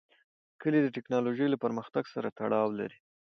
کلي 0.61 0.79
د 0.83 0.87
تکنالوژۍ 0.97 1.47
له 1.49 1.57
پرمختګ 1.63 2.03
سره 2.13 2.33
تړاو 2.37 2.67
لري. 2.79 2.99